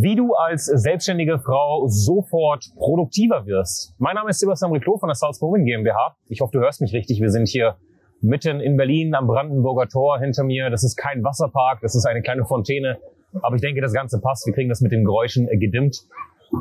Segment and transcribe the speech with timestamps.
[0.00, 3.94] Wie du als selbstständige Frau sofort produktiver wirst.
[3.98, 6.16] Mein Name ist Sebastian Riclo von der Salzburg GmbH.
[6.28, 7.20] Ich hoffe, du hörst mich richtig.
[7.20, 7.78] Wir sind hier
[8.20, 10.70] mitten in Berlin am Brandenburger Tor hinter mir.
[10.70, 12.98] Das ist kein Wasserpark, das ist eine kleine Fontäne.
[13.42, 14.46] Aber ich denke, das Ganze passt.
[14.46, 16.06] Wir kriegen das mit den Geräuschen gedimmt.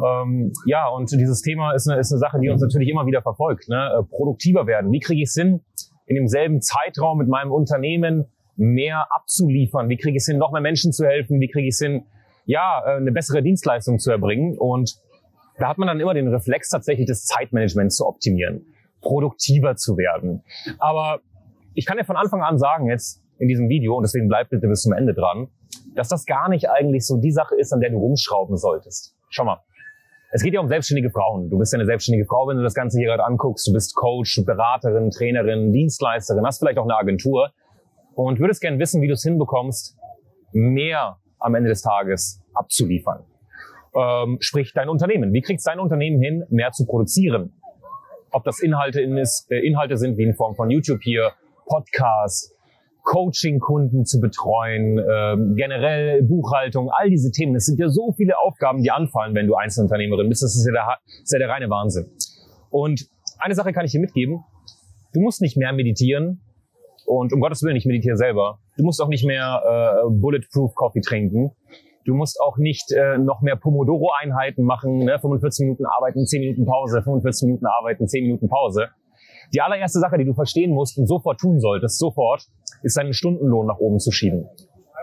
[0.03, 3.21] Ähm, ja, und dieses Thema ist eine, ist eine Sache, die uns natürlich immer wieder
[3.21, 3.69] verfolgt.
[3.69, 3.99] Ne?
[3.99, 4.91] Äh, produktiver werden.
[4.91, 5.61] Wie kriege ich es hin,
[6.07, 9.89] in demselben Zeitraum mit meinem Unternehmen mehr abzuliefern?
[9.89, 11.39] Wie kriege ich es hin, noch mehr Menschen zu helfen?
[11.39, 12.05] Wie kriege ich es hin,
[12.47, 14.57] ja, äh, eine bessere Dienstleistung zu erbringen?
[14.57, 14.95] Und
[15.59, 18.65] da hat man dann immer den Reflex, tatsächlich das Zeitmanagement zu optimieren,
[19.01, 20.43] produktiver zu werden.
[20.79, 21.19] Aber
[21.75, 24.67] ich kann ja von Anfang an sagen jetzt in diesem Video, und deswegen bleibt bitte
[24.67, 25.47] bis zum Ende dran,
[25.95, 29.15] dass das gar nicht eigentlich so die Sache ist, an der du rumschrauben solltest.
[29.29, 29.59] Schau mal.
[30.31, 31.49] Es geht ja um selbstständige Frauen.
[31.49, 33.67] Du bist ja eine selbstständige Frau, wenn du das Ganze hier gerade anguckst.
[33.67, 37.51] Du bist Coach, Beraterin, Trainerin, Dienstleisterin, hast vielleicht auch eine Agentur
[38.13, 39.97] und würdest gern wissen, wie du es hinbekommst,
[40.51, 43.23] mehr am Ende des Tages abzuliefern.
[43.95, 45.33] Ähm, sprich, dein Unternehmen.
[45.33, 47.53] Wie kriegst dein Unternehmen hin, mehr zu produzieren?
[48.31, 51.31] Ob das Inhalte, in ist, äh, Inhalte sind, wie in Form von YouTube hier,
[51.65, 52.53] Podcasts,
[53.03, 57.55] Coaching-Kunden zu betreuen, ähm, generell Buchhaltung, all diese Themen.
[57.55, 60.43] Es sind ja so viele Aufgaben, die anfallen, wenn du Einzelunternehmerin bist.
[60.43, 62.05] Das ist ja der, ist ja der reine Wahnsinn.
[62.69, 63.07] Und
[63.39, 64.43] eine Sache kann ich dir mitgeben.
[65.13, 66.41] Du musst nicht mehr meditieren.
[67.05, 68.59] Und um Gottes Willen, ich meditiere selber.
[68.75, 71.51] Du musst auch nicht mehr äh, Bulletproof Coffee trinken.
[72.07, 75.19] Du musst auch nicht äh, noch mehr Pomodoro-Einheiten machen, ne?
[75.19, 78.87] 45 Minuten arbeiten, 10 Minuten Pause, 45 Minuten arbeiten, 10 Minuten Pause.
[79.53, 82.47] Die allererste Sache, die du verstehen musst und sofort tun solltest, sofort,
[82.81, 84.47] ist deinen Stundenlohn nach oben zu schieben.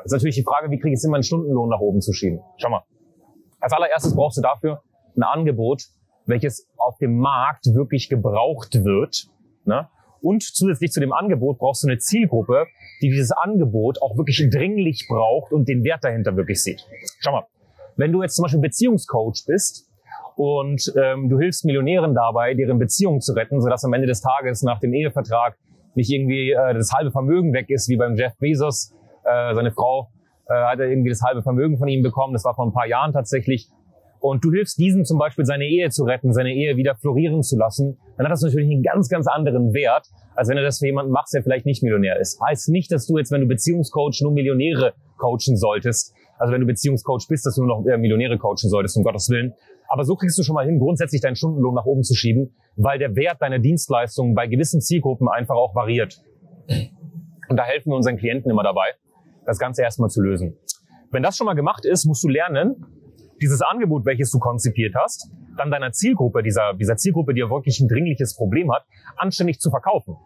[0.02, 2.14] Das ist natürlich die Frage, wie kriege ich es hin, meinen Stundenlohn nach oben zu
[2.14, 2.40] schieben?
[2.56, 2.84] Schau mal.
[3.60, 4.82] Als allererstes brauchst du dafür
[5.14, 5.82] ein Angebot,
[6.24, 9.26] welches auf dem Markt wirklich gebraucht wird.
[9.66, 9.88] Ne?
[10.24, 12.64] Und zusätzlich zu dem Angebot brauchst du eine Zielgruppe,
[13.02, 16.82] die dieses Angebot auch wirklich dringlich braucht und den Wert dahinter wirklich sieht.
[17.20, 17.46] Schau mal,
[17.96, 19.86] wenn du jetzt zum Beispiel Beziehungscoach bist
[20.36, 24.62] und ähm, du hilfst Millionären dabei, deren Beziehung zu retten, sodass am Ende des Tages
[24.62, 25.58] nach dem Ehevertrag
[25.94, 28.94] nicht irgendwie äh, das halbe Vermögen weg ist, wie beim Jeff Bezos.
[29.24, 30.08] Äh, seine Frau
[30.48, 32.32] äh, hat er irgendwie das halbe Vermögen von ihm bekommen.
[32.32, 33.68] Das war vor ein paar Jahren tatsächlich.
[34.24, 37.58] Und du hilfst diesem zum Beispiel, seine Ehe zu retten, seine Ehe wieder florieren zu
[37.58, 40.86] lassen, dann hat das natürlich einen ganz, ganz anderen Wert, als wenn du das für
[40.86, 42.40] jemanden machst, der vielleicht nicht Millionär ist.
[42.40, 46.14] Heißt nicht, dass du jetzt, wenn du Beziehungscoach, nur Millionäre coachen solltest.
[46.38, 49.52] Also wenn du Beziehungscoach bist, dass du nur noch Millionäre coachen solltest, um Gottes Willen.
[49.88, 52.98] Aber so kriegst du schon mal hin, grundsätzlich deinen Stundenlohn nach oben zu schieben, weil
[52.98, 56.22] der Wert deiner Dienstleistungen bei gewissen Zielgruppen einfach auch variiert.
[57.50, 58.86] Und da helfen wir unseren Klienten immer dabei,
[59.44, 60.56] das Ganze erstmal zu lösen.
[61.10, 62.86] Wenn das schon mal gemacht ist, musst du lernen,
[63.44, 67.78] dieses Angebot, welches du konzipiert hast, dann deiner Zielgruppe, dieser, dieser Zielgruppe, die ja wirklich
[67.80, 68.84] ein dringliches Problem hat,
[69.18, 70.16] anständig zu verkaufen.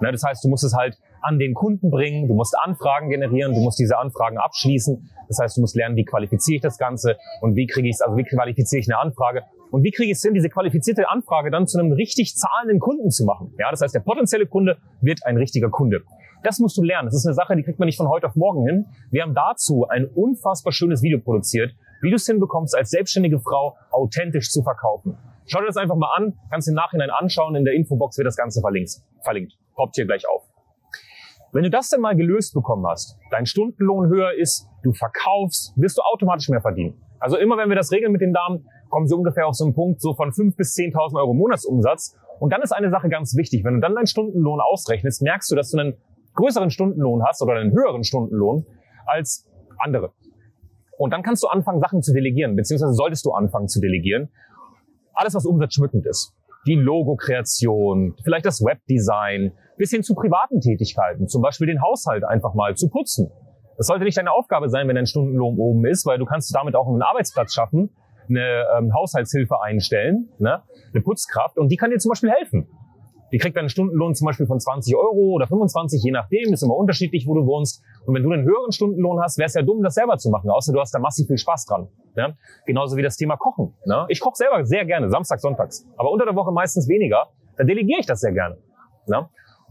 [0.00, 3.52] Ne, das heißt, du musst es halt an den Kunden bringen, du musst Anfragen generieren,
[3.52, 5.10] du musst diese Anfragen abschließen.
[5.26, 8.00] Das heißt, du musst lernen, wie qualifiziere ich das Ganze und wie kriege ich es,
[8.00, 11.50] also wie qualifiziere ich eine Anfrage und wie kriege ich es hin, diese qualifizierte Anfrage
[11.50, 13.52] dann zu einem richtig zahlenden Kunden zu machen.
[13.58, 16.02] Ja, das heißt, der potenzielle Kunde wird ein richtiger Kunde.
[16.44, 17.06] Das musst du lernen.
[17.06, 18.86] Das ist eine Sache, die kriegt man nicht von heute auf morgen hin.
[19.10, 23.76] Wir haben dazu ein unfassbar schönes Video produziert, wie du es hinbekommst, als selbstständige Frau
[23.90, 25.16] authentisch zu verkaufen.
[25.46, 27.54] Schau dir das einfach mal an, kannst im Nachhinein anschauen.
[27.54, 28.90] In der Infobox wird das Ganze verlinkt.
[29.24, 29.54] verlinkt.
[29.74, 30.42] Poppt hier gleich auf.
[31.52, 35.96] Wenn du das dann mal gelöst bekommen hast, dein Stundenlohn höher ist, du verkaufst, wirst
[35.96, 37.00] du automatisch mehr verdienen.
[37.20, 39.74] Also immer wenn wir das regeln mit den Damen, kommen sie ungefähr auf so einen
[39.74, 42.16] Punkt so von 5.000 bis 10.000 Euro Monatsumsatz.
[42.38, 43.64] Und dann ist eine Sache ganz wichtig.
[43.64, 45.96] Wenn du dann deinen Stundenlohn ausrechnest, merkst du, dass du einen
[46.34, 48.66] größeren Stundenlohn hast oder einen höheren Stundenlohn
[49.06, 49.48] als
[49.78, 50.12] andere.
[50.98, 54.30] Und dann kannst du anfangen, Sachen zu delegieren, beziehungsweise solltest du anfangen zu delegieren.
[55.14, 56.34] Alles, was umsatzschmückend ist.
[56.66, 62.52] Die Logo-Kreation, vielleicht das Webdesign, bis hin zu privaten Tätigkeiten, zum Beispiel den Haushalt einfach
[62.54, 63.30] mal zu putzen.
[63.76, 66.74] Das sollte nicht deine Aufgabe sein, wenn dein Stundenlohn oben ist, weil du kannst damit
[66.74, 67.90] auch einen Arbeitsplatz schaffen,
[68.28, 70.62] eine ähm, Haushaltshilfe einstellen, ne,
[70.92, 72.68] eine Putzkraft und die kann dir zum Beispiel helfen.
[73.32, 76.76] Die kriegt einen Stundenlohn zum Beispiel von 20 Euro oder 25, je nachdem, ist immer
[76.76, 77.82] unterschiedlich, wo du wohnst.
[78.06, 80.50] Und wenn du einen höheren Stundenlohn hast, wäre es ja dumm, das selber zu machen,
[80.50, 81.88] außer du hast da massiv viel Spaß dran.
[82.16, 82.36] Ne?
[82.66, 83.74] Genauso wie das Thema Kochen.
[83.84, 84.06] Ne?
[84.08, 85.86] Ich koche selber sehr gerne, Samstag, Sonntags.
[85.96, 87.28] Aber unter der Woche meistens weniger.
[87.56, 88.56] Da delegiere ich das sehr gerne.
[89.06, 89.28] Ne?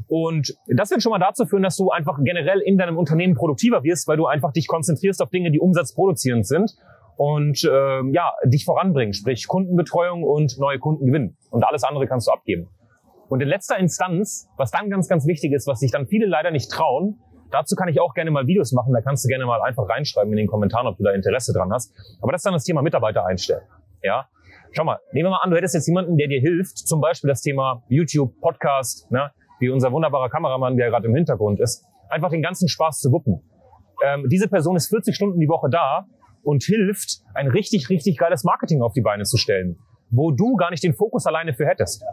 [0.08, 3.84] Und das wird schon mal dazu führen, dass du einfach generell in deinem Unternehmen produktiver
[3.84, 6.72] wirst, weil du einfach dich konzentrierst auf Dinge, die umsatzproduzierend sind
[7.18, 11.38] und äh, ja dich voranbringen, sprich Kundenbetreuung und neue Kunden gewinnen.
[11.50, 12.70] Und alles andere kannst du abgeben.
[13.30, 16.52] Und in letzter Instanz, was dann ganz, ganz wichtig ist, was sich dann viele leider
[16.52, 17.20] nicht trauen,
[17.52, 20.32] dazu kann ich auch gerne mal Videos machen, da kannst du gerne mal einfach reinschreiben
[20.32, 21.94] in den Kommentaren, ob du da Interesse dran hast.
[22.22, 23.64] Aber das ist dann das Thema Mitarbeiter einstellen.
[24.02, 24.28] Ja,
[24.72, 27.30] Schau mal, nehmen wir mal an, du hättest jetzt jemanden, der dir hilft, zum Beispiel
[27.30, 32.30] das Thema YouTube, Podcast, ne, wie unser wunderbarer Kameramann, der gerade im Hintergrund ist, einfach
[32.30, 33.42] den ganzen Spaß zu wuppen.
[34.06, 36.06] Ähm, diese Person ist 40 Stunden die Woche da
[36.44, 40.70] und hilft, ein richtig, richtig geiles Marketing auf die Beine zu stellen, wo du gar
[40.70, 42.04] nicht den Fokus alleine für hättest.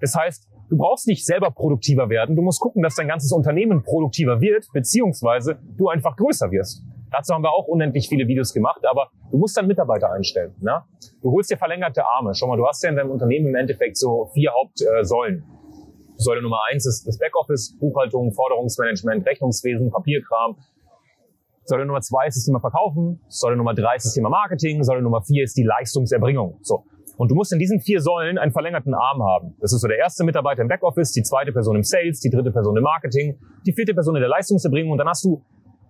[0.00, 3.82] Das heißt, du brauchst nicht selber produktiver werden, du musst gucken, dass dein ganzes Unternehmen
[3.82, 6.82] produktiver wird, beziehungsweise du einfach größer wirst.
[7.10, 10.54] Dazu haben wir auch unendlich viele Videos gemacht, aber du musst dann Mitarbeiter einstellen.
[10.60, 10.82] Ne?
[11.22, 12.34] Du holst dir verlängerte Arme.
[12.34, 15.44] Schau mal, du hast ja in deinem Unternehmen im Endeffekt so vier Hauptsäulen.
[16.16, 20.56] Säule Nummer eins ist das Backoffice, Buchhaltung, Forderungsmanagement, Rechnungswesen, Papierkram.
[21.64, 23.20] Säule Nummer zwei ist das Thema Verkaufen.
[23.28, 24.82] Säule Nummer drei ist das Thema Marketing.
[24.82, 26.58] Säule Nummer vier ist die Leistungserbringung.
[26.62, 26.84] So.
[27.16, 29.54] Und du musst in diesen vier Säulen einen verlängerten Arm haben.
[29.60, 32.50] Das ist so der erste Mitarbeiter im Backoffice, die zweite Person im Sales, die dritte
[32.50, 35.42] Person im Marketing, die vierte Person in der Leistungserbringung und dann hast du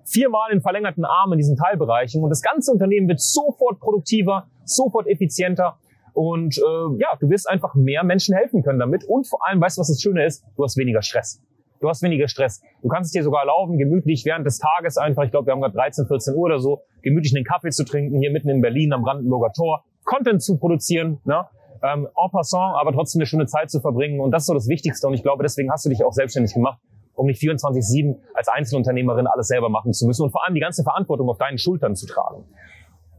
[0.05, 5.09] viermal in verlängerten Arm in diesen Teilbereichen und das ganze Unternehmen wird sofort produktiver, sofort
[5.09, 5.79] effizienter
[6.13, 9.77] und äh, ja, du wirst einfach mehr Menschen helfen können damit und vor allem, weißt
[9.77, 10.45] du, was das Schöne ist?
[10.57, 11.43] Du hast weniger Stress.
[11.81, 12.63] Du hast weniger Stress.
[12.83, 15.61] Du kannst es dir sogar erlauben, gemütlich während des Tages einfach, ich glaube, wir haben
[15.61, 18.93] gerade 13, 14 Uhr oder so, gemütlich einen Kaffee zu trinken, hier mitten in Berlin
[18.93, 21.45] am Brandenburger Tor, Content zu produzieren, ne?
[21.83, 24.21] ähm, en passant, aber trotzdem eine schöne Zeit zu verbringen.
[24.21, 25.07] Und das ist so das Wichtigste.
[25.07, 26.81] Und ich glaube, deswegen hast du dich auch selbstständig gemacht,
[27.15, 30.83] um nicht 24-7 als Einzelunternehmerin alles selber machen zu müssen und vor allem die ganze
[30.83, 32.45] Verantwortung auf deinen Schultern zu tragen.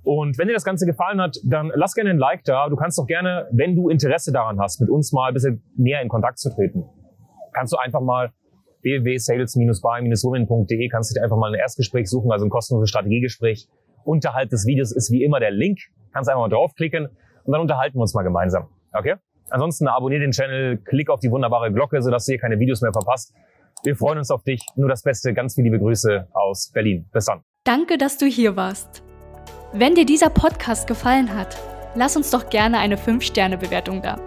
[0.04, 2.69] Und wenn dir das Ganze gefallen hat, dann lass gerne ein Like da.
[2.69, 6.01] Du kannst doch gerne, wenn du Interesse daran hast, mit uns mal ein bisschen näher
[6.01, 6.86] in Kontakt zu treten,
[7.51, 8.31] kannst du einfach mal
[8.84, 13.68] www.sales-by-women.de kannst du dir einfach mal ein Erstgespräch suchen, also ein kostenloses Strategiegespräch.
[14.06, 15.80] Unterhalb des Videos ist wie immer der Link.
[16.17, 17.05] Kannst einfach mal draufklicken
[17.43, 18.65] und dann unterhalten wir uns mal gemeinsam.
[18.91, 19.17] Okay?
[19.51, 22.91] Ansonsten abonniere den Channel, klick auf die wunderbare Glocke, sodass du hier keine Videos mehr
[22.91, 23.35] verpasst.
[23.83, 24.65] Wir freuen uns auf dich.
[24.75, 25.35] Nur das Beste.
[25.35, 27.07] Ganz viele liebe Grüße aus Berlin.
[27.13, 27.43] Bis dann.
[27.65, 29.03] Danke, dass du hier warst.
[29.73, 31.55] Wenn dir dieser Podcast gefallen hat,
[31.93, 34.17] lass uns doch gerne eine 5-Sterne-Bewertung da.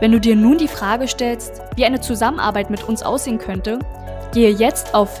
[0.00, 3.80] Wenn du dir nun die Frage stellst, wie eine Zusammenarbeit mit uns aussehen könnte,
[4.32, 5.20] gehe jetzt auf